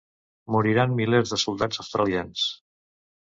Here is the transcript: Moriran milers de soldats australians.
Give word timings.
Moriran 0.53 0.95
milers 0.99 1.33
de 1.35 1.39
soldats 1.43 1.83
australians. 1.85 2.47